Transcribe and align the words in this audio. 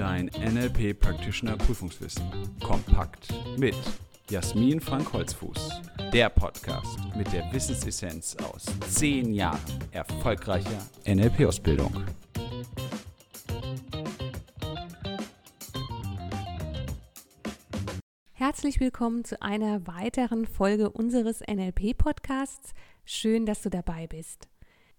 Dein 0.00 0.28
NLP 0.28 0.98
Practitioner 0.98 1.58
Prüfungswissen. 1.58 2.24
Kompakt 2.62 3.34
mit 3.58 3.76
Jasmin 4.30 4.80
Frank 4.80 5.12
Holzfuß. 5.12 5.82
Der 6.10 6.30
Podcast 6.30 6.98
mit 7.14 7.30
der 7.34 7.52
Wissensessenz 7.52 8.34
aus 8.36 8.64
zehn 8.88 9.34
Jahren 9.34 9.60
erfolgreicher 9.92 10.78
NLP-Ausbildung. 11.06 11.92
Herzlich 18.32 18.80
willkommen 18.80 19.26
zu 19.26 19.42
einer 19.42 19.86
weiteren 19.86 20.46
Folge 20.46 20.88
unseres 20.88 21.40
NLP-Podcasts. 21.40 22.72
Schön, 23.04 23.44
dass 23.44 23.60
du 23.60 23.68
dabei 23.68 24.06
bist. 24.06 24.48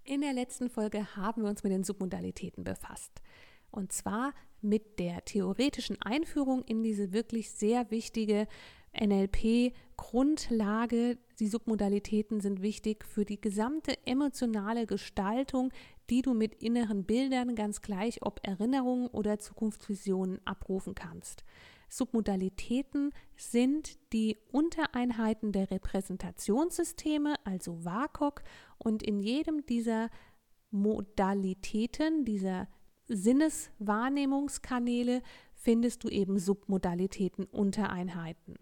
In 0.04 0.22
der 0.22 0.34
letzten 0.34 0.70
Folge 0.70 1.16
haben 1.16 1.42
wir 1.42 1.50
uns 1.50 1.64
mit 1.64 1.72
den 1.72 1.84
Submodalitäten 1.84 2.64
befasst. 2.64 3.20
Und 3.72 3.92
zwar 3.92 4.34
mit 4.62 5.00
der 5.00 5.26
theoretischen 5.26 6.00
Einführung 6.02 6.64
in 6.64 6.84
diese 6.84 7.12
wirklich 7.14 7.50
sehr 7.52 7.90
wichtige 7.90 8.48
NLP-Grundlage. 9.00 11.18
Die 11.40 11.48
Submodalitäten 11.48 12.42
sind 12.42 12.62
wichtig 12.62 13.06
für 13.06 13.24
die 13.26 13.42
gesamte 13.42 13.96
emotionale 14.06 14.86
Gestaltung, 14.86 15.72
die 16.10 16.22
du 16.22 16.34
mit 16.34 16.62
inneren 16.62 17.06
Bildern, 17.06 17.56
ganz 17.56 17.82
gleich 17.82 18.22
ob 18.22 18.46
Erinnerungen 18.46 19.08
oder 19.08 19.40
Zukunftsvisionen, 19.40 20.46
abrufen 20.46 20.94
kannst. 20.94 21.46
Submodalitäten 21.88 23.14
sind 23.36 23.98
die 24.14 24.38
Untereinheiten 24.52 25.52
der 25.52 25.72
Repräsentationssysteme, 25.72 27.34
also 27.44 27.84
WAKOK, 27.84 28.44
und 28.78 29.02
in 29.04 29.20
jedem 29.20 29.66
dieser 29.66 30.10
Modalitäten, 30.70 32.24
dieser 32.24 32.70
Sinneswahrnehmungskanäle, 33.14 35.22
findest 35.54 36.04
du 36.04 36.10
eben 36.10 36.40
Submodalitäten, 36.40 37.46
Untereinheiten. 37.46 38.56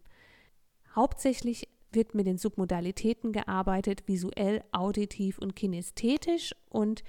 Hauptsächlich 0.96 1.68
wird 1.92 2.14
mit 2.14 2.28
den 2.28 2.38
Submodalitäten 2.38 3.32
gearbeitet, 3.32 4.08
visuell, 4.08 4.64
auditiv 4.72 5.40
und 5.40 5.56
kinästhetisch 5.56 6.54
und 6.70 7.04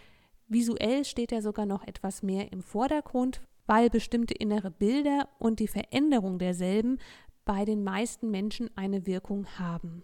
visuell 0.48 1.04
steht 1.04 1.32
ja 1.32 1.42
sogar 1.42 1.66
noch 1.66 1.86
etwas 1.86 2.22
mehr 2.22 2.52
im 2.52 2.62
Vordergrund, 2.62 3.42
weil 3.66 3.90
bestimmte 3.90 4.34
innere 4.34 4.70
Bilder 4.70 5.28
und 5.38 5.60
die 5.60 5.68
Veränderung 5.68 6.38
derselben 6.38 6.98
bei 7.44 7.64
den 7.64 7.84
meisten 7.84 8.30
Menschen 8.30 8.70
eine 8.76 9.06
Wirkung 9.06 9.46
haben. 9.58 10.02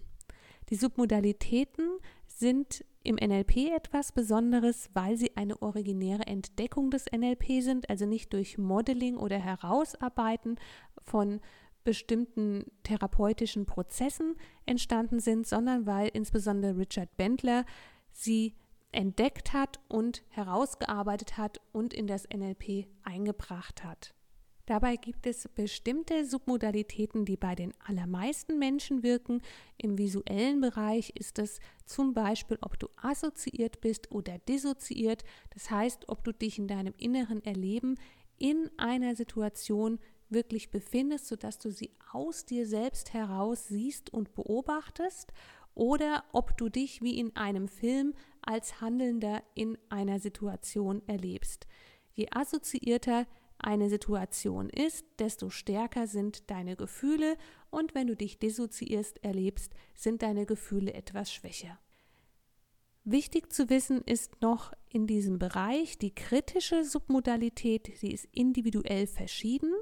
Die 0.71 0.77
Submodalitäten 0.77 1.99
sind 2.39 2.85
im 3.03 3.17
NLP 3.17 3.75
etwas 3.75 4.13
Besonderes, 4.13 4.91
weil 4.93 5.17
sie 5.17 5.37
eine 5.37 5.61
originäre 5.63 6.27
Entdeckung 6.27 6.91
des 6.91 7.07
NLP 7.11 7.63
sind, 7.63 7.89
also 7.89 8.05
nicht 8.05 8.33
durch 8.33 8.59
Modeling 8.59 9.17
oder 9.17 9.39
Herausarbeiten 9.39 10.59
von 11.03 11.41
bestimmten 11.85 12.65
therapeutischen 12.83 13.65
Prozessen 13.65 14.35
entstanden 14.67 15.21
sind, 15.21 15.47
sondern 15.47 15.87
weil 15.87 16.09
insbesondere 16.09 16.77
Richard 16.77 17.17
Bendler 17.17 17.65
sie 18.11 18.55
entdeckt 18.93 19.53
hat 19.53 19.79
und 19.89 20.23
herausgearbeitet 20.31 21.39
hat 21.39 21.61
und 21.73 21.95
in 21.95 22.07
das 22.07 22.27
NLP 22.29 22.87
eingebracht 23.05 23.85
hat. 23.85 24.15
Dabei 24.67 24.97
gibt 24.97 25.29
es 25.29 25.49
bestimmte 25.55 26.25
Submodalitäten, 26.25 27.25
die 27.25 27.37
bei 27.37 27.55
den 27.55 27.73
allermeisten 27.87 28.59
Menschen 28.59 29.05
wirken. 29.05 29.41
Im 29.79 29.97
visuellen 29.97 30.61
Bereich 30.61 31.11
ist 31.15 31.39
es 31.39 31.61
zum 31.85 32.15
Beispiel, 32.15 32.59
ob 32.61 32.77
du 32.79 32.89
assoziiert 32.97 33.81
bist 33.81 34.11
oder 34.11 34.39
dissoziiert. 34.39 35.23
Das 35.55 35.71
heißt, 35.71 36.09
ob 36.09 36.25
du 36.25 36.33
dich 36.33 36.59
in 36.59 36.67
deinem 36.67 36.95
inneren 36.99 37.45
Erleben 37.45 37.95
in 38.39 38.69
einer 38.77 39.15
Situation 39.15 40.01
wirklich 40.29 40.73
befindest, 40.73 41.29
sodass 41.29 41.59
du 41.59 41.71
sie 41.71 41.93
aus 42.13 42.45
dir 42.45 42.67
selbst 42.67 43.15
heraus 43.15 43.69
siehst 43.69 44.13
und 44.13 44.35
beobachtest 44.35 45.33
oder 45.77 46.25
ob 46.33 46.57
du 46.57 46.69
dich 46.69 47.03
wie 47.03 47.21
in 47.21 47.37
einem 47.37 47.69
Film 47.69 48.15
als 48.43 48.81
Handelnder 48.81 49.45
in 49.55 49.79
einer 49.91 50.19
Situation 50.19 51.03
erlebst. 51.07 51.69
Je 52.15 52.27
assoziierter 52.33 53.27
eine 53.59 53.89
Situation 53.89 54.69
ist, 54.71 55.05
desto 55.19 55.51
stärker 55.51 56.07
sind 56.07 56.51
deine 56.51 56.77
Gefühle 56.77 57.37
und 57.71 57.95
wenn 57.95 58.07
du 58.07 58.17
dich 58.17 58.39
dissoziierst 58.39 59.23
erlebst, 59.25 59.73
sind 59.95 60.23
deine 60.23 60.47
Gefühle 60.47 60.95
etwas 60.95 61.33
schwächer. 61.33 61.79
Wichtig 63.05 63.53
zu 63.53 63.71
wissen 63.71 64.03
ist 64.03 64.43
noch 64.43 64.73
in 64.89 65.07
diesem 65.07 65.39
Bereich 65.39 65.97
die 65.97 66.15
kritische 66.15 66.85
Submodalität, 66.85 67.93
sie 67.95 68.11
ist 68.11 68.27
individuell 68.33 69.07
verschieden 69.07 69.73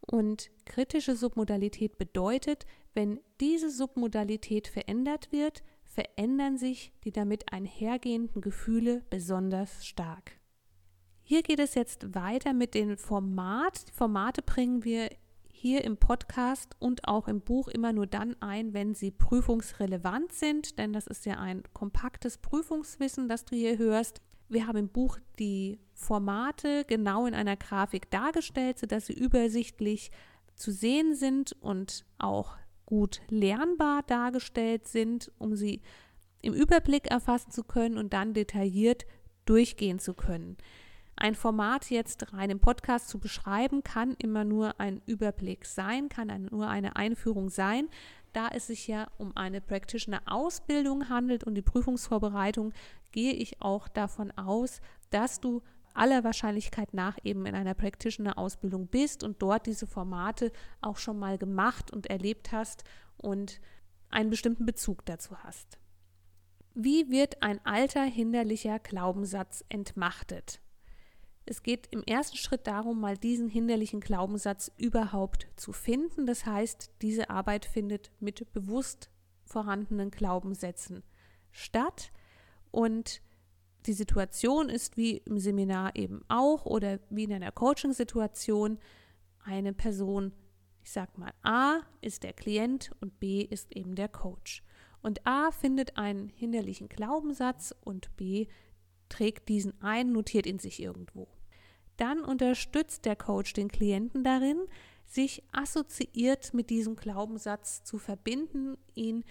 und 0.00 0.50
kritische 0.66 1.16
Submodalität 1.16 1.96
bedeutet, 1.98 2.66
wenn 2.94 3.20
diese 3.40 3.70
Submodalität 3.70 4.68
verändert 4.68 5.32
wird, 5.32 5.62
verändern 5.84 6.58
sich 6.58 6.92
die 7.04 7.12
damit 7.12 7.52
einhergehenden 7.52 8.42
Gefühle 8.42 9.04
besonders 9.08 9.86
stark. 9.86 10.38
Hier 11.28 11.42
geht 11.42 11.58
es 11.58 11.74
jetzt 11.74 12.14
weiter 12.14 12.52
mit 12.52 12.72
dem 12.74 12.96
Format. 12.96 13.86
Formate 13.92 14.42
bringen 14.42 14.84
wir 14.84 15.10
hier 15.48 15.82
im 15.82 15.96
Podcast 15.96 16.76
und 16.78 17.08
auch 17.08 17.26
im 17.26 17.40
Buch 17.40 17.66
immer 17.66 17.92
nur 17.92 18.06
dann 18.06 18.36
ein, 18.40 18.74
wenn 18.74 18.94
sie 18.94 19.10
prüfungsrelevant 19.10 20.30
sind, 20.30 20.78
denn 20.78 20.92
das 20.92 21.08
ist 21.08 21.26
ja 21.26 21.40
ein 21.40 21.64
kompaktes 21.72 22.38
Prüfungswissen, 22.38 23.28
das 23.28 23.44
du 23.44 23.56
hier 23.56 23.76
hörst. 23.76 24.22
Wir 24.48 24.68
haben 24.68 24.78
im 24.78 24.88
Buch 24.88 25.18
die 25.40 25.80
Formate 25.94 26.84
genau 26.84 27.26
in 27.26 27.34
einer 27.34 27.56
Grafik 27.56 28.08
dargestellt, 28.12 28.78
sodass 28.78 29.06
sie 29.06 29.14
übersichtlich 29.14 30.12
zu 30.54 30.70
sehen 30.70 31.16
sind 31.16 31.56
und 31.60 32.04
auch 32.18 32.56
gut 32.84 33.20
lernbar 33.30 34.04
dargestellt 34.04 34.86
sind, 34.86 35.32
um 35.38 35.56
sie 35.56 35.82
im 36.40 36.54
Überblick 36.54 37.10
erfassen 37.10 37.50
zu 37.50 37.64
können 37.64 37.98
und 37.98 38.12
dann 38.12 38.32
detailliert 38.32 39.06
durchgehen 39.44 39.98
zu 39.98 40.14
können. 40.14 40.56
Ein 41.18 41.34
Format 41.34 41.88
jetzt 41.88 42.34
rein 42.34 42.50
im 42.50 42.60
Podcast 42.60 43.08
zu 43.08 43.18
beschreiben, 43.18 43.82
kann 43.82 44.14
immer 44.18 44.44
nur 44.44 44.78
ein 44.78 45.00
Überblick 45.06 45.64
sein, 45.64 46.10
kann 46.10 46.48
nur 46.50 46.68
eine 46.68 46.96
Einführung 46.96 47.48
sein. 47.48 47.88
Da 48.34 48.48
es 48.48 48.66
sich 48.66 48.86
ja 48.86 49.08
um 49.16 49.34
eine 49.34 49.62
Practitioner-Ausbildung 49.62 51.08
handelt 51.08 51.42
und 51.44 51.54
die 51.54 51.62
Prüfungsvorbereitung, 51.62 52.74
gehe 53.12 53.32
ich 53.32 53.62
auch 53.62 53.88
davon 53.88 54.30
aus, 54.32 54.82
dass 55.08 55.40
du 55.40 55.62
aller 55.94 56.22
Wahrscheinlichkeit 56.22 56.92
nach 56.92 57.16
eben 57.24 57.46
in 57.46 57.54
einer 57.54 57.72
Practitioner-Ausbildung 57.72 58.88
bist 58.88 59.24
und 59.24 59.40
dort 59.40 59.64
diese 59.64 59.86
Formate 59.86 60.52
auch 60.82 60.98
schon 60.98 61.18
mal 61.18 61.38
gemacht 61.38 61.90
und 61.90 62.08
erlebt 62.08 62.52
hast 62.52 62.84
und 63.16 63.62
einen 64.10 64.28
bestimmten 64.28 64.66
Bezug 64.66 65.06
dazu 65.06 65.38
hast. 65.38 65.78
Wie 66.74 67.10
wird 67.10 67.42
ein 67.42 67.64
alter 67.64 68.02
hinderlicher 68.02 68.78
Glaubenssatz 68.78 69.64
entmachtet? 69.70 70.60
Es 71.48 71.62
geht 71.62 71.86
im 71.92 72.02
ersten 72.02 72.36
Schritt 72.36 72.66
darum, 72.66 73.00
mal 73.00 73.16
diesen 73.16 73.48
hinderlichen 73.48 74.00
Glaubenssatz 74.00 74.72
überhaupt 74.78 75.46
zu 75.54 75.72
finden. 75.72 76.26
Das 76.26 76.44
heißt, 76.44 76.90
diese 77.02 77.30
Arbeit 77.30 77.66
findet 77.66 78.10
mit 78.18 78.52
bewusst 78.52 79.10
vorhandenen 79.44 80.10
Glaubenssätzen 80.10 81.04
statt. 81.52 82.10
Und 82.72 83.22
die 83.86 83.92
Situation 83.92 84.68
ist 84.68 84.96
wie 84.96 85.18
im 85.18 85.38
Seminar 85.38 85.94
eben 85.94 86.24
auch 86.26 86.66
oder 86.66 86.98
wie 87.10 87.22
in 87.24 87.32
einer 87.32 87.52
Coaching-Situation 87.52 88.80
eine 89.44 89.72
Person, 89.72 90.32
ich 90.82 90.90
sag 90.90 91.16
mal, 91.16 91.32
A 91.44 91.78
ist 92.00 92.24
der 92.24 92.32
Klient 92.32 92.90
und 93.00 93.20
B 93.20 93.42
ist 93.42 93.74
eben 93.74 93.94
der 93.94 94.08
Coach. 94.08 94.64
Und 95.00 95.24
A 95.24 95.52
findet 95.52 95.96
einen 95.96 96.28
hinderlichen 96.28 96.88
Glaubenssatz 96.88 97.72
und 97.82 98.16
B 98.16 98.48
trägt 99.08 99.48
diesen 99.48 99.80
ein, 99.80 100.10
notiert 100.10 100.46
ihn 100.46 100.58
sich 100.58 100.82
irgendwo. 100.82 101.28
Dann 101.96 102.24
unterstützt 102.24 103.04
der 103.04 103.16
Coach 103.16 103.52
den 103.52 103.68
Klienten 103.68 104.24
darin, 104.24 104.58
sich 105.06 105.42
assoziiert 105.52 106.52
mit 106.52 106.70
diesem 106.70 106.96
Glaubenssatz 106.96 107.84
zu 107.84 107.98
verbinden, 107.98 108.76
ihn 108.94 109.24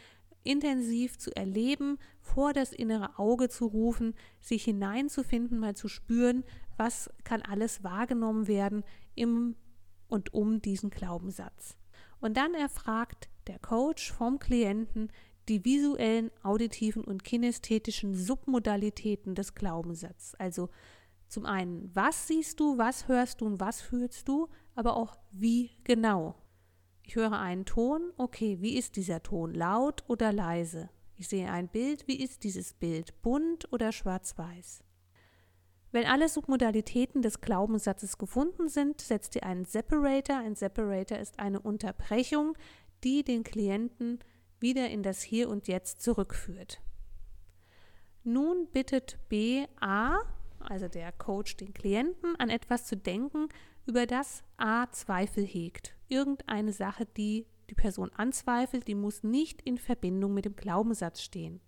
intensiv 0.44 1.18
zu 1.18 1.36
erleben, 1.36 1.98
vor 2.22 2.54
das 2.54 2.72
innere 2.72 3.20
Auge 3.20 3.50
zu 3.50 3.66
rufen, 3.66 4.14
sich 4.40 4.64
hineinzufinden, 4.64 5.60
mal 5.60 5.76
zu 5.76 5.88
spüren, 5.88 6.44
was 6.78 7.10
kann 7.24 7.42
alles 7.42 7.84
wahrgenommen 7.84 8.48
werden 8.48 8.84
im 9.16 9.56
und 10.08 10.34
um 10.34 10.62
diesen 10.62 10.92
Glaubenssatz. 10.92 11.78
Und 12.20 12.38
dann 12.38 12.54
erfragt 12.54 13.30
der 13.48 13.60
Coach 13.60 14.12
vom 14.12 14.40
Klienten 14.40 15.12
die 15.50 15.64
visuellen, 15.64 16.32
auditiven 16.44 17.04
und 17.04 17.24
kinästhetischen 17.24 18.16
Submodalitäten 18.16 19.36
des 19.36 19.54
Glaubenssatzes, 19.54 20.36
also 20.36 20.70
zum 21.36 21.46
einen, 21.46 21.94
was 21.94 22.28
siehst 22.28 22.62
du, 22.62 22.78
was 22.78 23.10
hörst 23.10 23.42
du 23.42 23.46
und 23.46 23.60
was 23.60 23.82
fühlst 23.82 24.30
du, 24.30 24.48
aber 24.74 24.96
auch 24.96 25.18
wie 25.32 25.72
genau. 25.84 26.36
Ich 27.04 27.18
höre 27.18 27.34
einen 27.34 27.66
Ton, 27.66 28.14
okay, 28.16 28.62
wie 28.62 28.78
ist 28.78 28.96
dieser 28.96 29.22
Ton, 29.22 29.54
laut 29.54 30.06
oder 30.08 30.32
leise? 30.32 30.90
Ich 31.18 31.28
sehe 31.28 31.52
ein 31.52 31.68
Bild, 31.68 32.08
wie 32.08 32.24
ist 32.24 32.46
dieses 32.46 32.74
Bild, 32.74 33.22
bunt 33.22 33.70
oder 33.74 33.92
schwarz-weiß? 33.92 34.86
Wenn 35.92 36.06
alle 36.06 36.30
Submodalitäten 36.30 37.22
des 37.22 37.42
Glaubenssatzes 37.42 38.18
gefunden 38.18 38.70
sind, 38.70 39.02
setzt 39.02 39.36
ihr 39.36 39.44
einen 39.44 39.66
Separator. 39.66 40.38
Ein 40.38 40.56
Separator 40.56 41.18
ist 41.18 41.38
eine 41.38 41.60
Unterbrechung, 41.60 42.58
die 43.04 43.24
den 43.24 43.44
Klienten 43.44 44.20
wieder 44.62 44.90
in 44.90 45.04
das 45.04 45.22
Hier 45.22 45.50
und 45.50 45.68
Jetzt 45.68 46.02
zurückführt. 46.02 46.82
Nun 48.24 48.68
bittet 48.72 49.20
B 49.28 49.66
A, 49.82 50.22
also 50.66 50.88
der 50.88 51.12
Coach, 51.12 51.58
den 51.58 51.74
Klienten, 51.74 52.36
an 52.38 52.50
etwas 52.50 52.86
zu 52.86 52.98
denken, 52.98 53.50
über 53.86 54.06
das 54.06 54.44
A 54.58 54.90
Zweifel 54.92 55.46
hegt. 55.46 55.96
Irgendeine 56.08 56.74
Sache, 56.74 57.06
die 57.06 57.46
die 57.70 57.76
Person 57.76 58.12
anzweifelt, 58.14 58.88
die 58.88 58.96
muss 58.96 59.24
nicht 59.24 59.62
in 59.62 59.78
Verbindung 59.78 60.34
mit 60.34 60.46
dem 60.46 60.56
Glaubenssatz 60.56 61.22
stehen. 61.22 61.62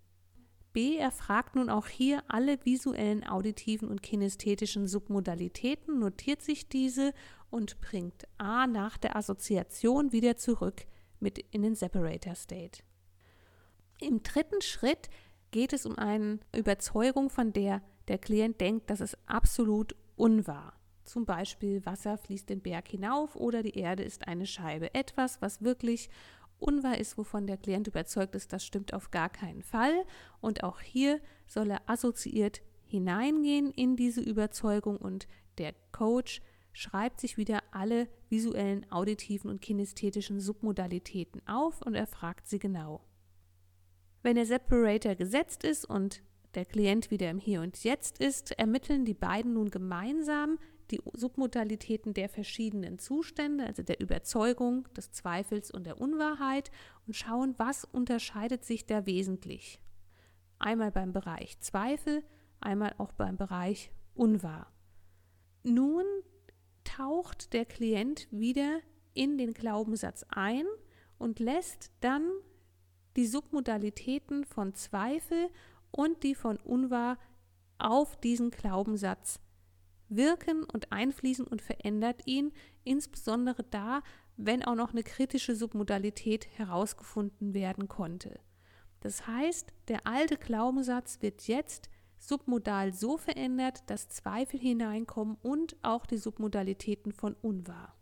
B 0.73 0.97
erfragt 0.97 1.55
nun 1.55 1.69
auch 1.69 1.87
hier 1.87 2.23
alle 2.27 2.63
visuellen, 2.63 3.25
auditiven 3.27 3.87
und 3.87 4.03
kinästhetischen 4.03 4.87
Submodalitäten, 4.87 5.97
notiert 5.97 6.43
sich 6.43 6.69
diese 6.69 7.13
und 7.49 7.81
bringt 7.81 8.27
A 8.37 8.67
nach 8.67 8.97
der 8.97 9.15
Assoziation 9.15 10.11
wieder 10.11 10.37
zurück 10.37 10.85
mit 11.19 11.39
in 11.39 11.63
den 11.63 11.73
Separator 11.73 12.35
State. 12.35 12.83
Im 13.99 14.21
dritten 14.21 14.61
Schritt 14.61 15.09
geht 15.49 15.73
es 15.73 15.87
um 15.87 15.97
eine 15.97 16.39
Überzeugung, 16.55 17.31
von 17.31 17.53
der 17.53 17.81
der 18.07 18.17
Klient 18.17 18.61
denkt, 18.61 18.89
dass 18.89 18.99
es 18.99 19.17
absolut 19.27 19.95
unwahr. 20.15 20.73
Zum 21.03 21.25
Beispiel 21.25 21.85
Wasser 21.85 22.17
fließt 22.17 22.49
den 22.49 22.61
Berg 22.61 22.87
hinauf 22.89 23.35
oder 23.35 23.63
die 23.63 23.77
Erde 23.77 24.03
ist 24.03 24.27
eine 24.27 24.45
Scheibe. 24.45 24.93
Etwas, 24.93 25.41
was 25.41 25.61
wirklich 25.61 26.09
unwahr 26.59 26.97
ist, 26.97 27.17
wovon 27.17 27.47
der 27.47 27.57
Klient 27.57 27.87
überzeugt 27.87 28.35
ist, 28.35 28.51
das 28.51 28.65
stimmt 28.65 28.93
auf 28.93 29.11
gar 29.11 29.29
keinen 29.29 29.61
Fall. 29.61 30.05
Und 30.41 30.63
auch 30.63 30.79
hier 30.79 31.21
soll 31.45 31.71
er 31.71 31.89
assoziiert 31.89 32.61
hineingehen 32.85 33.71
in 33.71 33.95
diese 33.95 34.21
Überzeugung 34.21 34.97
und 34.97 35.27
der 35.57 35.73
Coach 35.91 36.41
schreibt 36.71 37.19
sich 37.19 37.37
wieder 37.37 37.63
alle 37.71 38.07
visuellen, 38.29 38.89
auditiven 38.91 39.49
und 39.49 39.61
kinästhetischen 39.61 40.39
Submodalitäten 40.39 41.41
auf 41.47 41.81
und 41.81 41.95
er 41.95 42.07
fragt 42.07 42.47
sie 42.47 42.59
genau. 42.59 43.01
Wenn 44.21 44.35
der 44.35 44.45
Separator 44.45 45.15
gesetzt 45.15 45.63
ist 45.63 45.85
und 45.85 46.21
der 46.57 46.65
Klient 46.65 47.11
wieder 47.11 47.29
im 47.29 47.37
Hier 47.37 47.61
und 47.61 47.83
Jetzt 47.83 48.17
ist, 48.17 48.51
ermitteln 48.57 49.05
die 49.05 49.13
beiden 49.13 49.53
nun 49.53 49.69
gemeinsam 49.69 50.57
die 50.89 50.99
Submodalitäten 51.13 52.15
der 52.15 52.29
verschiedenen 52.29 52.97
Zustände, 52.97 53.67
also 53.67 53.83
der 53.83 53.99
Überzeugung, 53.99 54.91
des 54.95 55.11
Zweifels 55.11 55.69
und 55.69 55.85
der 55.85 56.01
Unwahrheit 56.01 56.71
und 57.05 57.15
schauen, 57.15 57.53
was 57.57 57.85
unterscheidet 57.85 58.65
sich 58.65 58.87
da 58.87 59.05
wesentlich. 59.05 59.79
Einmal 60.57 60.91
beim 60.91 61.13
Bereich 61.13 61.59
Zweifel, 61.59 62.23
einmal 62.59 62.95
auch 62.97 63.11
beim 63.11 63.37
Bereich 63.37 63.91
Unwahr. 64.15 64.73
Nun 65.61 66.05
taucht 66.83 67.53
der 67.53 67.65
Klient 67.65 68.27
wieder 68.31 68.79
in 69.13 69.37
den 69.37 69.53
Glaubenssatz 69.53 70.25
ein 70.29 70.65
und 71.19 71.39
lässt 71.39 71.91
dann 71.99 72.27
die 73.15 73.27
Submodalitäten 73.27 74.43
von 74.43 74.73
Zweifel 74.73 75.49
und 75.91 76.23
die 76.23 76.35
von 76.35 76.57
Unwahr 76.57 77.17
auf 77.79 78.17
diesen 78.17 78.51
Glaubenssatz 78.51 79.39
wirken 80.09 80.63
und 80.63 80.91
einfließen 80.91 81.45
und 81.45 81.61
verändert 81.61 82.21
ihn, 82.25 82.51
insbesondere 82.83 83.63
da, 83.63 84.01
wenn 84.37 84.63
auch 84.63 84.75
noch 84.75 84.91
eine 84.91 85.03
kritische 85.03 85.55
Submodalität 85.55 86.47
herausgefunden 86.57 87.53
werden 87.53 87.87
konnte. 87.87 88.39
Das 89.01 89.27
heißt, 89.27 89.73
der 89.87 90.07
alte 90.07 90.37
Glaubenssatz 90.37 91.21
wird 91.21 91.47
jetzt 91.47 91.89
submodal 92.17 92.93
so 92.93 93.17
verändert, 93.17 93.83
dass 93.87 94.09
Zweifel 94.09 94.59
hineinkommen 94.59 95.37
und 95.41 95.75
auch 95.83 96.05
die 96.05 96.17
Submodalitäten 96.17 97.11
von 97.11 97.35
unwahr. 97.35 97.95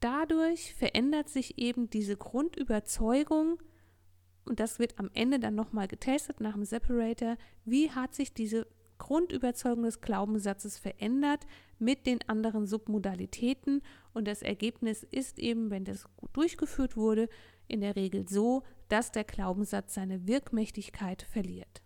Dadurch 0.00 0.74
verändert 0.74 1.28
sich 1.28 1.58
eben 1.58 1.88
diese 1.88 2.16
Grundüberzeugung, 2.16 3.58
und 4.46 4.60
das 4.60 4.78
wird 4.78 4.98
am 4.98 5.10
Ende 5.14 5.38
dann 5.38 5.54
nochmal 5.54 5.88
getestet 5.88 6.40
nach 6.40 6.54
dem 6.54 6.64
Separator, 6.64 7.36
wie 7.64 7.90
hat 7.90 8.14
sich 8.14 8.32
diese 8.32 8.66
Grundüberzeugung 8.98 9.84
des 9.84 10.00
Glaubenssatzes 10.00 10.78
verändert 10.78 11.46
mit 11.78 12.06
den 12.06 12.26
anderen 12.28 12.66
Submodalitäten 12.66 13.82
und 14.14 14.26
das 14.26 14.42
Ergebnis 14.42 15.02
ist 15.02 15.38
eben, 15.38 15.70
wenn 15.70 15.84
das 15.84 16.06
gut 16.16 16.34
durchgeführt 16.34 16.96
wurde, 16.96 17.28
in 17.68 17.80
der 17.80 17.96
Regel 17.96 18.28
so, 18.28 18.62
dass 18.88 19.12
der 19.12 19.24
Glaubenssatz 19.24 19.94
seine 19.94 20.26
Wirkmächtigkeit 20.26 21.22
verliert. 21.22 21.82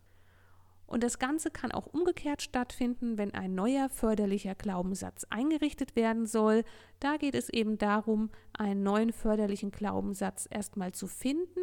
Und 0.86 1.04
das 1.04 1.20
Ganze 1.20 1.52
kann 1.52 1.70
auch 1.70 1.86
umgekehrt 1.86 2.42
stattfinden, 2.42 3.16
wenn 3.16 3.32
ein 3.32 3.54
neuer 3.54 3.88
förderlicher 3.88 4.56
Glaubenssatz 4.56 5.24
eingerichtet 5.30 5.94
werden 5.94 6.26
soll. 6.26 6.64
Da 6.98 7.16
geht 7.16 7.36
es 7.36 7.48
eben 7.48 7.78
darum, 7.78 8.30
einen 8.52 8.82
neuen 8.82 9.12
förderlichen 9.12 9.70
Glaubenssatz 9.70 10.48
erstmal 10.50 10.90
zu 10.90 11.06
finden, 11.06 11.60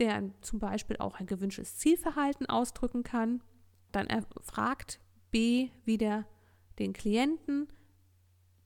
der 0.00 0.30
zum 0.40 0.58
Beispiel 0.58 0.96
auch 0.96 1.20
ein 1.20 1.26
gewünschtes 1.26 1.76
Zielverhalten 1.76 2.46
ausdrücken 2.46 3.04
kann 3.04 3.42
dann 3.92 4.08
fragt 4.40 5.00
B 5.30 5.70
wieder 5.84 6.26
den 6.78 6.92
Klienten, 6.92 7.68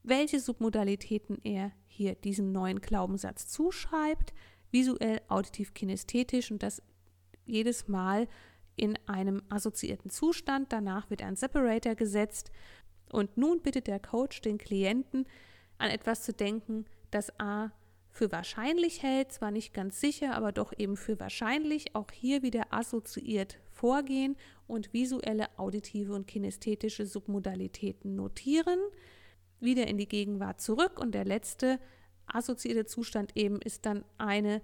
welche 0.03 0.39
Submodalitäten 0.39 1.39
er 1.43 1.71
hier 1.87 2.15
diesem 2.15 2.51
neuen 2.51 2.81
Glaubenssatz 2.81 3.47
zuschreibt, 3.47 4.33
visuell, 4.71 5.21
auditiv, 5.27 5.73
kinästhetisch 5.73 6.51
und 6.51 6.61
das 6.61 6.81
jedes 7.45 7.87
Mal 7.87 8.27
in 8.75 8.97
einem 9.07 9.41
assoziierten 9.49 10.11
Zustand. 10.11 10.71
Danach 10.71 11.09
wird 11.09 11.23
ein 11.23 11.35
Separator 11.35 11.95
gesetzt 11.95 12.51
und 13.11 13.37
nun 13.37 13.61
bittet 13.61 13.87
der 13.87 13.99
Coach 13.99 14.41
den 14.41 14.57
Klienten 14.57 15.25
an 15.77 15.89
etwas 15.89 16.23
zu 16.23 16.33
denken, 16.33 16.85
das 17.11 17.39
A 17.39 17.71
für 18.15 18.31
wahrscheinlich 18.31 19.03
hält, 19.03 19.33
zwar 19.33 19.51
nicht 19.51 19.73
ganz 19.73 19.99
sicher, 19.99 20.35
aber 20.35 20.53
doch 20.53 20.71
eben 20.77 20.95
für 20.95 21.19
wahrscheinlich, 21.19 21.95
auch 21.95 22.11
hier 22.13 22.43
wieder 22.43 22.67
assoziiert 22.69 23.59
vorgehen 23.73 24.37
und 24.67 24.93
visuelle, 24.93 25.47
auditive 25.59 26.13
und 26.13 26.25
kinästhetische 26.25 27.05
Submodalitäten 27.05 28.15
notieren, 28.15 28.79
wieder 29.59 29.87
in 29.87 29.97
die 29.97 30.07
Gegenwart 30.07 30.61
zurück 30.61 30.97
und 30.97 31.13
der 31.13 31.25
letzte 31.25 31.77
assoziierte 32.25 32.85
Zustand 32.85 33.35
eben 33.35 33.61
ist 33.61 33.85
dann 33.85 34.05
eine 34.17 34.61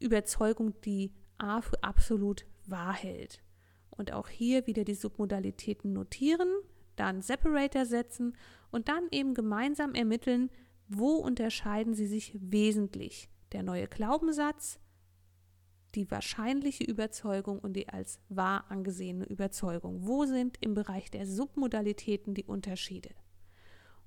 Überzeugung, 0.00 0.80
die 0.80 1.12
A 1.36 1.60
für 1.60 1.84
absolut 1.84 2.46
wahr 2.64 2.94
hält. 2.94 3.42
Und 3.90 4.12
auch 4.14 4.28
hier 4.28 4.66
wieder 4.66 4.84
die 4.84 4.94
Submodalitäten 4.94 5.92
notieren, 5.92 6.48
dann 6.96 7.20
Separator 7.20 7.84
setzen 7.84 8.34
und 8.70 8.88
dann 8.88 9.08
eben 9.10 9.34
gemeinsam 9.34 9.94
ermitteln, 9.94 10.48
wo 10.88 11.16
unterscheiden 11.16 11.94
sie 11.94 12.06
sich 12.06 12.36
wesentlich? 12.40 13.28
Der 13.52 13.62
neue 13.62 13.88
Glaubenssatz, 13.88 14.78
die 15.94 16.10
wahrscheinliche 16.10 16.84
Überzeugung 16.84 17.58
und 17.58 17.74
die 17.74 17.88
als 17.88 18.20
wahr 18.28 18.64
angesehene 18.70 19.24
Überzeugung. 19.24 20.06
Wo 20.06 20.24
sind 20.24 20.58
im 20.60 20.74
Bereich 20.74 21.10
der 21.10 21.26
Submodalitäten 21.26 22.34
die 22.34 22.44
Unterschiede? 22.44 23.10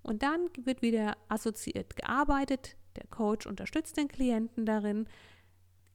Und 0.03 0.23
dann 0.23 0.49
wird 0.63 0.81
wieder 0.81 1.17
assoziiert 1.27 1.95
gearbeitet. 1.95 2.77
Der 2.95 3.07
Coach 3.07 3.45
unterstützt 3.45 3.97
den 3.97 4.07
Klienten 4.07 4.65
darin, 4.65 5.07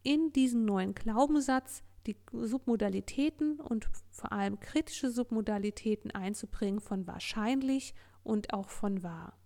in 0.02 0.32
diesen 0.32 0.64
neuen 0.64 0.94
Glaubenssatz 0.94 1.82
die 2.06 2.16
Submodalitäten 2.32 3.60
und 3.60 3.88
vor 4.10 4.32
allem 4.32 4.60
kritische 4.60 5.10
Submodalitäten 5.10 6.12
einzubringen 6.12 6.80
von 6.80 7.08
wahrscheinlich 7.08 7.94
und 8.22 8.52
auch 8.52 8.70
von 8.70 9.02
wahr 9.02 9.36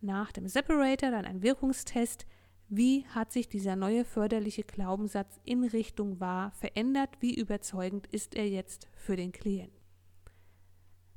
nach 0.00 0.32
dem 0.32 0.48
Separator 0.48 1.10
dann 1.10 1.24
ein 1.24 1.42
Wirkungstest. 1.42 2.26
Wie 2.68 3.04
hat 3.06 3.32
sich 3.32 3.48
dieser 3.48 3.76
neue 3.76 4.04
förderliche 4.04 4.62
Glaubenssatz 4.62 5.40
in 5.44 5.64
Richtung 5.64 6.20
wahr 6.20 6.52
verändert? 6.52 7.10
Wie 7.20 7.34
überzeugend 7.34 8.06
ist 8.08 8.34
er 8.34 8.48
jetzt 8.48 8.88
für 8.94 9.16
den 9.16 9.32
Klienten? 9.32 9.80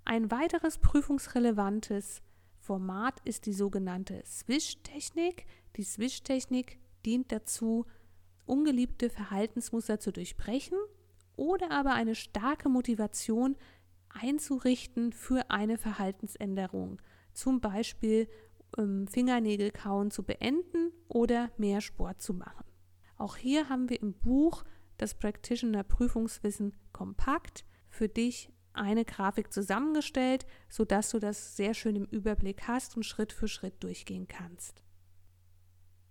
Ein 0.05 0.31
weiteres 0.31 0.79
prüfungsrelevantes 0.79 2.21
Format 2.57 3.19
ist 3.23 3.45
die 3.45 3.53
sogenannte 3.53 4.23
Swish-Technik. 4.25 5.45
Die 5.75 5.83
Swish-Technik 5.83 6.79
dient 7.05 7.31
dazu, 7.31 7.85
ungeliebte 8.45 9.09
Verhaltensmuster 9.09 9.99
zu 9.99 10.11
durchbrechen 10.11 10.77
oder 11.35 11.71
aber 11.71 11.93
eine 11.93 12.15
starke 12.15 12.69
Motivation 12.69 13.55
einzurichten 14.09 15.13
für 15.13 15.49
eine 15.49 15.77
Verhaltensänderung. 15.77 17.01
Zum 17.33 17.61
Beispiel 17.61 18.27
ähm, 18.77 19.07
Fingernägelkauen 19.07 20.11
zu 20.11 20.23
beenden 20.23 20.91
oder 21.07 21.51
mehr 21.57 21.81
Sport 21.81 22.21
zu 22.21 22.33
machen. 22.33 22.65
Auch 23.17 23.37
hier 23.37 23.69
haben 23.69 23.89
wir 23.89 24.01
im 24.01 24.13
Buch 24.13 24.63
das 24.97 25.15
Practitioner 25.15 25.83
Prüfungswissen 25.83 26.73
kompakt 26.91 27.65
für 27.89 28.07
dich 28.07 28.49
eine 28.73 29.05
Grafik 29.05 29.53
zusammengestellt, 29.53 30.45
sodass 30.69 31.11
du 31.11 31.19
das 31.19 31.55
sehr 31.55 31.73
schön 31.73 31.95
im 31.95 32.05
Überblick 32.05 32.67
hast 32.67 32.97
und 32.97 33.03
Schritt 33.03 33.31
für 33.31 33.47
Schritt 33.47 33.83
durchgehen 33.83 34.27
kannst. 34.27 34.81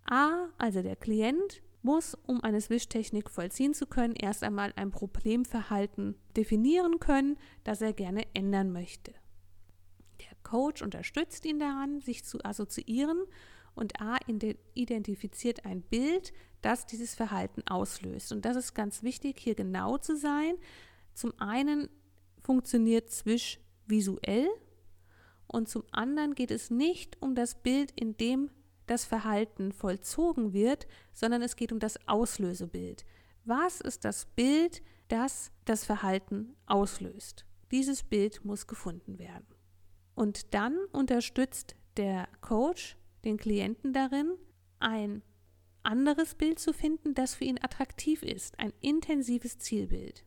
A, 0.05 0.49
also 0.59 0.83
der 0.83 0.97
Klient, 0.97 1.63
muss, 1.83 2.15
um 2.27 2.43
eine 2.43 2.61
Swish-Technik 2.61 3.31
vollziehen 3.31 3.75
zu 3.75 3.87
können, 3.87 4.15
erst 4.15 4.45
einmal 4.45 4.73
ein 4.77 4.91
Problemverhalten 4.91 6.17
definieren 6.37 7.01
können, 7.01 7.37
das 7.65 7.81
er 7.83 7.93
gerne 7.93 8.25
ändern 8.35 8.73
möchte. 8.73 9.13
Der 10.31 10.37
Coach 10.43 10.83
unterstützt 10.83 11.45
ihn 11.45 11.59
daran, 11.59 12.01
sich 12.01 12.25
zu 12.25 12.45
assoziieren 12.45 13.25
und 13.75 14.01
A 14.01 14.19
identifiziert 14.75 15.65
ein 15.65 15.83
Bild, 15.83 16.33
das 16.61 16.87
dieses 16.87 17.15
Verhalten 17.15 17.63
auslöst. 17.67 18.33
Und 18.33 18.45
das 18.45 18.57
ist 18.57 18.75
ganz 18.75 19.03
wichtig, 19.03 19.39
hier 19.39 19.55
genau 19.55 19.99
zu 19.99 20.17
sein. 20.17 20.55
Zum 21.15 21.33
einen 21.39 21.89
funktioniert 22.43 23.11
Swish 23.11 23.61
visuell 23.87 24.49
und 25.47 25.69
zum 25.69 25.85
anderen 25.91 26.35
geht 26.35 26.51
es 26.51 26.71
nicht 26.71 27.21
um 27.21 27.35
das 27.35 27.63
Bild, 27.63 27.93
in 27.93 28.17
dem 28.17 28.51
das 28.87 29.05
Verhalten 29.05 29.73
vollzogen 29.73 30.53
wird, 30.53 30.87
sondern 31.13 31.43
es 31.43 31.57
geht 31.57 31.73
um 31.73 31.79
das 31.79 32.09
Auslösebild. 32.09 33.05
Was 33.45 33.81
ist 33.81 34.05
das 34.05 34.27
Bild, 34.27 34.83
das 35.09 35.51
das 35.65 35.85
Verhalten 35.85 36.57
auslöst? 36.67 37.45
Dieses 37.71 38.03
Bild 38.03 38.45
muss 38.45 38.67
gefunden 38.67 39.19
werden. 39.19 39.52
Und 40.15 40.55
dann 40.55 40.77
unterstützt 40.93 41.75
der 41.97 42.29
Coach 42.41 42.97
den 43.25 43.37
Klienten 43.37 43.93
darin, 43.93 44.37
ein 44.79 45.23
anderes 45.83 46.35
Bild 46.35 46.59
zu 46.59 46.73
finden, 46.73 47.15
das 47.15 47.35
für 47.35 47.45
ihn 47.45 47.59
attraktiv 47.61 48.23
ist, 48.23 48.59
ein 48.59 48.73
intensives 48.81 49.59
Zielbild. 49.59 50.25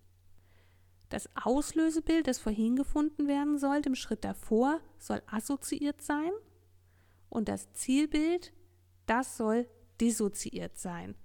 Das 1.10 1.30
Auslösebild, 1.36 2.27
das 2.27 2.39
vorhin 2.39 2.75
gefunden 2.75 3.27
werden 3.27 3.58
sollte, 3.58 3.89
im 3.89 3.96
Schritt 3.96 4.24
davor, 4.24 4.82
soll 4.98 5.22
assoziiert 5.27 6.01
sein 6.01 6.32
und 7.30 7.48
das 7.48 7.72
Zielbild, 7.74 8.54
das 9.06 9.38
soll 9.38 9.68
dissoziiert 10.01 10.77
sein. 10.77 11.15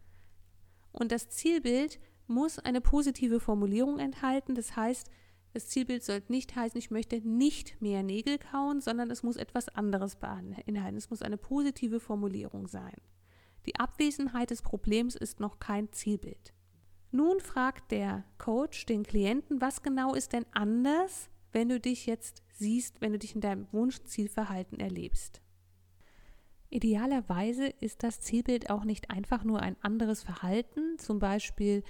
Und 0.93 1.13
das 1.13 1.29
Zielbild 1.29 1.99
muss 2.27 2.59
eine 2.59 2.81
positive 2.81 3.41
Formulierung 3.41 3.99
enthalten, 3.99 4.55
das 4.55 4.77
heißt, 4.77 5.11
das 5.53 5.69
Zielbild 5.69 6.05
sollte 6.05 6.31
nicht 6.31 6.55
heißen, 6.55 6.79
ich 6.79 6.91
möchte 6.91 7.21
nicht 7.27 7.81
mehr 7.83 8.03
Nägel 8.03 8.39
kauen, 8.39 8.81
sondern 8.81 9.11
es 9.11 9.23
muss 9.23 9.37
etwas 9.37 9.69
anderes 9.69 10.17
beinhalten. 10.17 10.97
Es 10.97 11.11
muss 11.11 11.23
eine 11.23 11.37
positive 11.37 11.99
Formulierung 11.99 12.69
sein. 12.69 12.97
Die 13.67 13.77
Abwesenheit 13.77 14.51
des 14.51 14.63
Problems 14.63 15.17
ist 15.17 15.41
noch 15.41 15.59
kein 15.59 15.93
Zielbild. 15.93 16.55
Nun 17.11 17.41
fragt 17.41 17.91
der 17.91 18.25
Coach 18.39 18.87
den 18.87 19.03
Klienten, 19.03 19.61
was 19.61 19.83
genau 19.83 20.15
ist 20.15 20.33
denn 20.33 20.47
anders, 20.53 21.29
wenn 21.53 21.69
du 21.69 21.81
dich 21.81 22.07
jetzt 22.07 22.45
siehst, 22.53 23.01
wenn 23.01 23.13
du 23.13 23.19
dich 23.19 23.35
in 23.35 23.41
deinem 23.41 23.67
Wunschzielverhalten 23.73 24.79
erlebst. 24.79 25.43
Idealerweise 26.69 27.67
ist 27.67 28.05
das 28.05 28.21
Zielbild 28.21 28.71
auch 28.71 28.85
nicht 28.85 29.11
einfach 29.11 29.43
nur 29.43 29.61
ein 29.61 29.77
anderes 29.83 30.23
Verhalten, 30.23 30.99
zum 30.99 31.19
Beispiel 31.19 31.83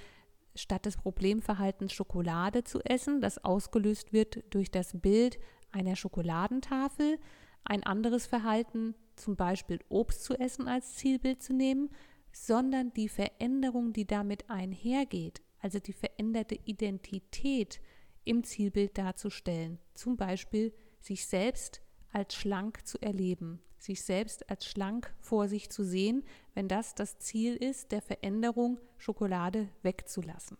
statt 0.54 0.87
des 0.87 0.97
Problemverhaltens 0.97 1.92
Schokolade 1.92 2.64
zu 2.64 2.80
essen, 2.80 3.21
das 3.21 3.45
ausgelöst 3.45 4.12
wird 4.12 4.42
durch 4.50 4.71
das 4.71 4.92
Bild 5.00 5.38
einer 5.73 5.97
Schokoladentafel, 5.97 7.19
ein 7.64 7.85
anderes 7.85 8.26
Verhalten, 8.26 8.95
zum 9.16 9.37
Beispiel 9.37 9.80
Obst 9.88 10.25
zu 10.25 10.35
essen 10.35 10.66
als 10.66 10.95
Zielbild 10.97 11.42
zu 11.42 11.52
nehmen, 11.52 11.90
sondern 12.33 12.92
die 12.95 13.09
Veränderung, 13.09 13.92
die 13.92 14.07
damit 14.07 14.49
einhergeht, 14.49 15.42
also 15.59 15.78
die 15.78 15.92
veränderte 15.92 16.59
Identität 16.64 17.80
im 18.25 18.45
Zielbild 18.45 18.97
darzustellen, 18.97 19.78
zum 19.95 20.16
Beispiel 20.16 20.73
sich 21.00 21.26
selbst 21.26 21.83
als 22.12 22.35
schlank 22.35 22.87
zu 22.87 23.00
erleben, 23.00 23.61
sich 23.81 24.03
selbst 24.03 24.49
als 24.51 24.67
schlank 24.67 25.13
vor 25.21 25.49
sich 25.49 25.71
zu 25.71 25.83
sehen, 25.83 26.23
wenn 26.55 26.69
das 26.69 26.95
das 26.95 27.19
Ziel 27.19 27.57
ist, 27.57 27.93
der 27.93 28.03
Veränderung 28.03 28.79
Schokolade 28.99 29.69
wegzulassen. 29.83 30.59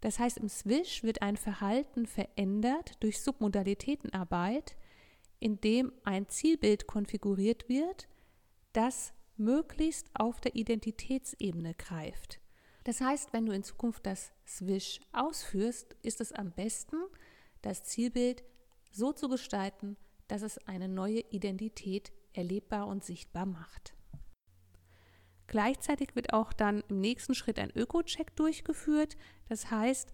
Das 0.00 0.18
heißt, 0.18 0.38
im 0.38 0.48
Swish 0.48 1.02
wird 1.02 1.20
ein 1.20 1.36
Verhalten 1.36 2.06
verändert 2.06 2.92
durch 3.00 3.20
Submodalitätenarbeit, 3.20 4.76
indem 5.38 5.92
ein 6.04 6.28
Zielbild 6.28 6.86
konfiguriert 6.86 7.68
wird, 7.68 8.08
das 8.72 9.12
möglichst 9.36 10.08
auf 10.14 10.40
der 10.40 10.54
Identitätsebene 10.54 11.74
greift. 11.74 12.40
Das 12.84 13.02
heißt, 13.02 13.32
wenn 13.34 13.44
du 13.44 13.52
in 13.52 13.62
Zukunft 13.62 14.06
das 14.06 14.32
Swish 14.46 15.00
ausführst, 15.12 15.94
ist 16.02 16.20
es 16.22 16.32
am 16.32 16.50
besten, 16.52 16.96
das 17.60 17.84
Zielbild 17.84 18.42
so 18.90 19.12
zu 19.12 19.28
gestalten, 19.28 19.98
dass 20.28 20.42
es 20.42 20.58
eine 20.66 20.88
neue 20.88 21.20
Identität 21.30 22.12
erlebbar 22.32 22.86
und 22.86 23.04
sichtbar 23.04 23.46
macht. 23.46 23.94
Gleichzeitig 25.46 26.14
wird 26.14 26.32
auch 26.32 26.52
dann 26.52 26.84
im 26.88 27.00
nächsten 27.00 27.34
Schritt 27.34 27.58
ein 27.58 27.72
Öko-Check 27.74 28.36
durchgeführt. 28.36 29.16
Das 29.48 29.70
heißt, 29.70 30.12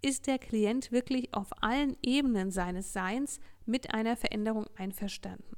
ist 0.00 0.26
der 0.26 0.40
Klient 0.40 0.90
wirklich 0.90 1.32
auf 1.32 1.62
allen 1.62 1.96
Ebenen 2.02 2.50
seines 2.50 2.92
Seins 2.92 3.38
mit 3.66 3.94
einer 3.94 4.16
Veränderung 4.16 4.66
einverstanden? 4.76 5.56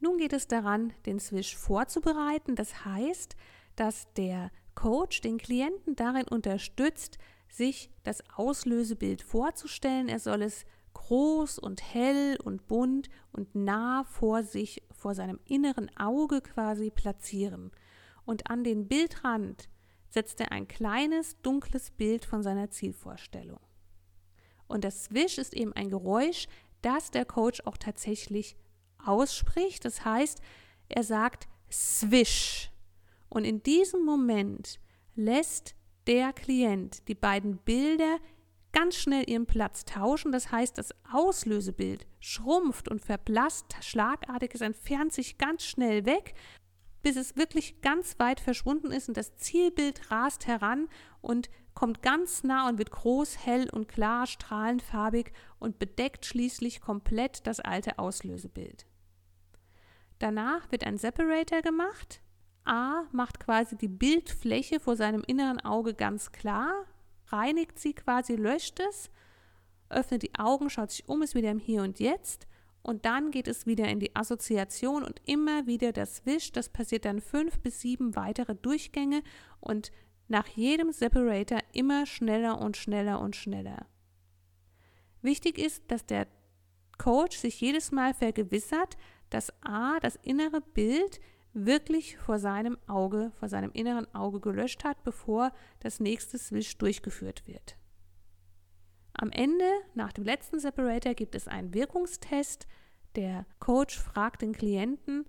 Nun 0.00 0.18
geht 0.18 0.32
es 0.32 0.48
daran, 0.48 0.92
den 1.06 1.20
Swish 1.20 1.56
vorzubereiten. 1.56 2.56
Das 2.56 2.84
heißt, 2.84 3.36
dass 3.76 4.12
der 4.14 4.50
Coach 4.74 5.20
den 5.20 5.38
Klienten 5.38 5.94
darin 5.94 6.26
unterstützt, 6.26 7.18
sich 7.48 7.90
das 8.02 8.22
Auslösebild 8.34 9.22
vorzustellen. 9.22 10.08
Er 10.08 10.18
soll 10.18 10.42
es 10.42 10.66
groß 10.96 11.58
und 11.58 11.82
hell 11.82 12.38
und 12.42 12.66
bunt 12.68 13.10
und 13.30 13.54
nah 13.54 14.04
vor 14.04 14.42
sich, 14.42 14.82
vor 14.90 15.14
seinem 15.14 15.38
inneren 15.44 15.94
Auge 15.98 16.40
quasi 16.40 16.90
platzieren. 16.90 17.70
Und 18.24 18.50
an 18.50 18.64
den 18.64 18.88
Bildrand 18.88 19.68
setzt 20.08 20.40
er 20.40 20.52
ein 20.52 20.66
kleines, 20.66 21.40
dunkles 21.42 21.90
Bild 21.90 22.24
von 22.24 22.42
seiner 22.42 22.70
Zielvorstellung. 22.70 23.60
Und 24.68 24.84
das 24.84 25.04
Swish 25.04 25.36
ist 25.36 25.52
eben 25.52 25.74
ein 25.74 25.90
Geräusch, 25.90 26.48
das 26.80 27.10
der 27.10 27.26
Coach 27.26 27.60
auch 27.66 27.76
tatsächlich 27.76 28.56
ausspricht. 29.04 29.84
Das 29.84 30.04
heißt, 30.04 30.40
er 30.88 31.04
sagt 31.04 31.46
Swish. 31.70 32.70
Und 33.28 33.44
in 33.44 33.62
diesem 33.62 34.02
Moment 34.02 34.80
lässt 35.14 35.76
der 36.06 36.32
Klient 36.32 37.06
die 37.06 37.14
beiden 37.14 37.58
Bilder 37.58 38.18
ganz 38.76 38.96
schnell 38.96 39.24
ihren 39.26 39.46
Platz 39.46 39.86
tauschen. 39.86 40.32
Das 40.32 40.52
heißt, 40.52 40.76
das 40.76 40.90
Auslösebild 41.10 42.06
schrumpft 42.20 42.88
und 42.88 43.00
verblasst 43.00 43.74
schlagartig, 43.80 44.50
es 44.54 44.60
entfernt 44.60 45.14
sich 45.14 45.38
ganz 45.38 45.64
schnell 45.64 46.04
weg, 46.04 46.34
bis 47.00 47.16
es 47.16 47.36
wirklich 47.36 47.80
ganz 47.80 48.18
weit 48.18 48.38
verschwunden 48.38 48.90
ist 48.90 49.08
und 49.08 49.16
das 49.16 49.34
Zielbild 49.36 50.10
rast 50.10 50.46
heran 50.46 50.88
und 51.22 51.48
kommt 51.72 52.02
ganz 52.02 52.42
nah 52.42 52.68
und 52.68 52.76
wird 52.76 52.90
groß, 52.90 53.46
hell 53.46 53.70
und 53.70 53.88
klar, 53.88 54.26
strahlenfarbig 54.26 55.32
und 55.58 55.78
bedeckt 55.78 56.26
schließlich 56.26 56.82
komplett 56.82 57.46
das 57.46 57.60
alte 57.60 57.98
Auslösebild. 57.98 58.84
Danach 60.18 60.70
wird 60.70 60.84
ein 60.84 60.98
Separator 60.98 61.62
gemacht. 61.62 62.20
A 62.66 63.04
macht 63.10 63.40
quasi 63.40 63.78
die 63.78 63.88
Bildfläche 63.88 64.80
vor 64.80 64.96
seinem 64.96 65.22
inneren 65.26 65.60
Auge 65.60 65.94
ganz 65.94 66.30
klar, 66.32 66.84
reinigt 67.28 67.78
sie 67.78 67.94
quasi, 67.94 68.34
löscht 68.34 68.80
es, 68.80 69.10
öffnet 69.88 70.22
die 70.22 70.34
Augen, 70.38 70.70
schaut 70.70 70.90
sich 70.90 71.08
um, 71.08 71.22
ist 71.22 71.34
wieder 71.34 71.50
im 71.50 71.58
Hier 71.58 71.82
und 71.82 71.98
Jetzt 72.00 72.46
und 72.86 73.04
dann 73.04 73.32
geht 73.32 73.48
es 73.48 73.66
wieder 73.66 73.88
in 73.88 73.98
die 73.98 74.14
Assoziation 74.14 75.02
und 75.02 75.20
immer 75.24 75.66
wieder 75.66 75.92
das 75.92 76.24
Wisch. 76.24 76.52
Das 76.52 76.68
passiert 76.68 77.04
dann 77.04 77.20
fünf 77.20 77.58
bis 77.58 77.80
sieben 77.80 78.14
weitere 78.14 78.54
Durchgänge 78.54 79.24
und 79.58 79.90
nach 80.28 80.46
jedem 80.46 80.92
Separator 80.92 81.58
immer 81.72 82.06
schneller 82.06 82.60
und 82.60 82.76
schneller 82.76 83.20
und 83.20 83.34
schneller. 83.34 83.86
Wichtig 85.20 85.58
ist, 85.58 85.82
dass 85.90 86.06
der 86.06 86.28
Coach 86.96 87.36
sich 87.38 87.60
jedes 87.60 87.90
Mal 87.90 88.14
vergewissert, 88.14 88.96
dass 89.30 89.52
A, 89.64 89.98
das 89.98 90.14
innere 90.22 90.60
Bild 90.60 91.18
wirklich 91.64 92.18
vor 92.18 92.38
seinem 92.38 92.76
Auge, 92.86 93.32
vor 93.38 93.48
seinem 93.48 93.72
inneren 93.72 94.12
Auge 94.14 94.40
gelöscht 94.40 94.84
hat, 94.84 95.02
bevor 95.04 95.52
das 95.80 96.00
nächste 96.00 96.38
Switch 96.38 96.76
durchgeführt 96.76 97.46
wird. 97.46 97.76
Am 99.14 99.30
Ende, 99.30 99.64
nach 99.94 100.12
dem 100.12 100.24
letzten 100.24 100.60
Separator, 100.60 101.14
gibt 101.14 101.34
es 101.34 101.48
einen 101.48 101.72
Wirkungstest. 101.72 102.66
Der 103.14 103.46
Coach 103.58 103.98
fragt 103.98 104.42
den 104.42 104.52
Klienten, 104.52 105.24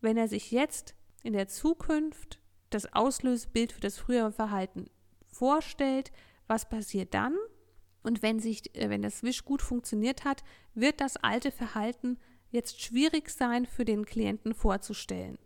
wenn 0.00 0.16
er 0.16 0.28
sich 0.28 0.52
jetzt 0.52 0.94
in 1.24 1.32
der 1.32 1.48
Zukunft 1.48 2.40
das 2.70 2.92
Auslösebild 2.92 3.72
für 3.72 3.80
das 3.80 3.98
frühere 3.98 4.30
Verhalten 4.30 4.88
vorstellt, 5.26 6.12
was 6.46 6.68
passiert 6.68 7.14
dann? 7.14 7.36
Und 8.04 8.22
wenn, 8.22 8.38
sich, 8.38 8.72
äh, 8.76 8.88
wenn 8.88 9.02
das 9.02 9.24
Wisch 9.24 9.44
gut 9.44 9.62
funktioniert 9.62 10.24
hat, 10.24 10.44
wird 10.74 11.00
das 11.00 11.16
alte 11.16 11.50
Verhalten 11.50 12.18
jetzt 12.50 12.80
schwierig 12.80 13.30
sein 13.30 13.66
für 13.66 13.84
den 13.84 14.06
Klienten 14.06 14.54
vorzustellen. 14.54 15.38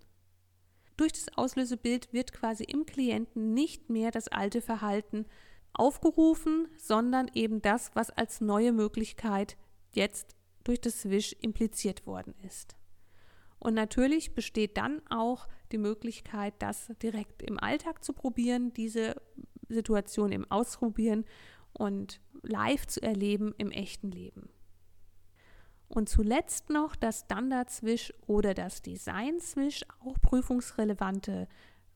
Durch 1.00 1.12
das 1.12 1.34
Auslösebild 1.38 2.12
wird 2.12 2.34
quasi 2.34 2.62
im 2.62 2.84
Klienten 2.84 3.54
nicht 3.54 3.88
mehr 3.88 4.10
das 4.10 4.28
alte 4.28 4.60
Verhalten 4.60 5.24
aufgerufen, 5.72 6.68
sondern 6.76 7.30
eben 7.32 7.62
das, 7.62 7.92
was 7.94 8.10
als 8.10 8.42
neue 8.42 8.70
Möglichkeit 8.70 9.56
jetzt 9.92 10.36
durch 10.62 10.78
das 10.78 11.00
Swish 11.00 11.34
impliziert 11.40 12.04
worden 12.04 12.34
ist. 12.46 12.76
Und 13.58 13.72
natürlich 13.72 14.34
besteht 14.34 14.76
dann 14.76 15.00
auch 15.08 15.48
die 15.72 15.78
Möglichkeit, 15.78 16.52
das 16.58 16.92
direkt 17.02 17.40
im 17.40 17.58
Alltag 17.58 18.04
zu 18.04 18.12
probieren, 18.12 18.74
diese 18.74 19.16
Situation 19.70 20.32
im 20.32 20.50
Ausprobieren 20.50 21.24
und 21.72 22.20
live 22.42 22.86
zu 22.86 23.02
erleben 23.02 23.54
im 23.56 23.70
echten 23.70 24.10
Leben. 24.10 24.50
Und 25.90 26.08
zuletzt 26.08 26.70
noch 26.70 26.94
das 26.94 27.22
Standard-Swish 27.22 28.14
oder 28.28 28.54
das 28.54 28.80
Design-Swish, 28.80 29.84
auch 30.04 30.14
prüfungsrelevante 30.22 31.48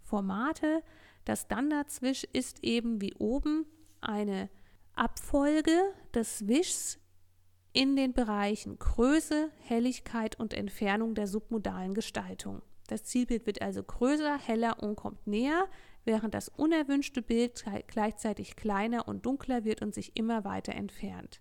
Formate. 0.02 0.82
Das 1.24 1.42
Standard-Swish 1.42 2.24
ist 2.32 2.64
eben 2.64 3.00
wie 3.00 3.14
oben 3.14 3.66
eine 4.00 4.50
Abfolge 4.96 5.94
des 6.12 6.38
Swishs 6.38 6.98
in 7.72 7.94
den 7.94 8.12
Bereichen 8.14 8.80
Größe, 8.80 9.50
Helligkeit 9.60 10.40
und 10.40 10.54
Entfernung 10.54 11.14
der 11.14 11.28
submodalen 11.28 11.94
Gestaltung. 11.94 12.62
Das 12.88 13.04
Zielbild 13.04 13.46
wird 13.46 13.62
also 13.62 13.84
größer, 13.84 14.36
heller 14.38 14.82
und 14.82 14.96
kommt 14.96 15.24
näher, 15.28 15.68
während 16.04 16.34
das 16.34 16.48
unerwünschte 16.48 17.22
Bild 17.22 17.64
gleichzeitig 17.86 18.56
kleiner 18.56 19.06
und 19.06 19.24
dunkler 19.24 19.64
wird 19.64 19.82
und 19.82 19.94
sich 19.94 20.16
immer 20.16 20.44
weiter 20.44 20.74
entfernt. 20.74 21.40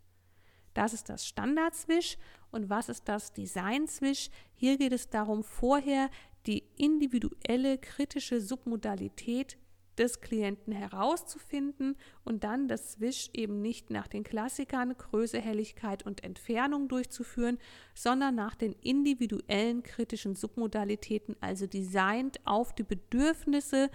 Das 0.74 0.94
ist 0.94 1.10
das 1.10 1.26
Standard-Swish 1.28 2.18
und 2.52 2.70
was 2.70 2.90
ist 2.90 3.08
das 3.08 3.34
Design-Swish? 3.34 4.30
Hier 4.54 4.78
geht 4.78 4.94
es 4.94 5.10
darum, 5.10 5.44
vorher 5.44 6.10
die 6.46 6.64
individuelle 6.78 7.78
kritische 7.78 8.42
Submodalität 8.42 9.58
des 9.98 10.22
Klienten 10.22 10.74
herauszufinden 10.74 11.96
und 12.24 12.44
dann 12.44 12.68
das 12.68 12.94
Swish 12.94 13.30
eben 13.34 13.62
nicht 13.62 13.90
nach 13.90 14.08
den 14.08 14.24
Klassikern 14.24 14.98
Größe, 14.98 15.40
Helligkeit 15.40 16.04
und 16.04 16.24
Entfernung 16.24 16.88
durchzuführen, 16.88 17.60
sondern 17.94 18.36
nach 18.36 18.56
den 18.56 18.74
individuellen 18.74 19.84
kritischen 19.84 20.36
Submodalitäten, 20.36 21.36
also 21.42 21.68
designt 21.68 22.40
auf 22.46 22.74
die 22.74 22.84
Bedürfnisse 22.84 23.90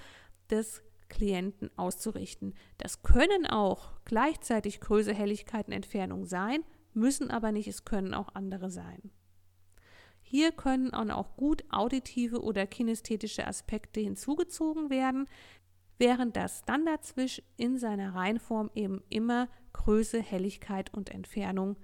des 0.51 0.83
Klienten 1.09 1.71
auszurichten. 1.77 2.55
Das 2.77 3.03
können 3.03 3.47
auch 3.47 3.93
gleichzeitig 4.05 4.81
Größe, 4.81 5.15
Helligkeit 5.15 5.67
und 5.67 5.73
Entfernung 5.73 6.25
sein, 6.25 6.63
müssen 6.95 7.31
aber 7.31 7.53
nicht, 7.53 7.69
es 7.69 7.85
können 7.85 8.15
auch 8.15 8.35
andere 8.35 8.71
sein. 8.71 9.11
Hier 10.21 10.53
können 10.53 10.93
auch 10.93 11.37
gut 11.37 11.65
auditive 11.71 12.43
oder 12.43 12.67
kinästhetische 12.67 13.47
Aspekte 13.47 14.01
hinzugezogen 14.01 14.91
werden, 14.91 15.27
während 15.97 16.37
das 16.37 16.61
Standard-Swish 16.61 17.43
in 17.57 17.79
seiner 17.79 18.15
Reihenform 18.15 18.71
eben 18.75 19.03
immer 19.09 19.49
Größe, 19.73 20.21
Helligkeit 20.21 20.93
und 20.93 21.11
Entfernung 21.11 21.77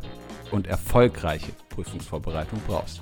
und 0.52 0.68
erfolgreiche 0.68 1.52
Prüfungsvorbereitung 1.70 2.60
brauchst. 2.68 3.02